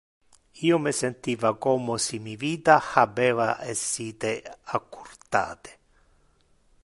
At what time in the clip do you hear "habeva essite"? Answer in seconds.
2.95-4.33